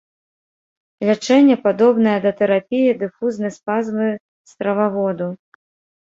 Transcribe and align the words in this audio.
Лячэнне 1.07 1.57
падобнае 1.65 2.15
да 2.25 2.31
тэрапіі 2.39 2.95
дыфузнай 3.01 3.51
спазмы 3.57 4.07
страваводу. 4.53 5.29